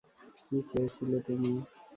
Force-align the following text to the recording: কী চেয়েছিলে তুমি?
কী 0.41 0.57
চেয়েছিলে 0.69 1.17
তুমি? 1.25 1.51